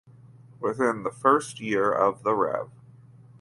Within 0.59 1.03
the 1.03 1.11
first 1.11 1.59
year 1.59 1.91
of 1.91 2.23
the 2.23 2.33
Rev. 2.33 2.71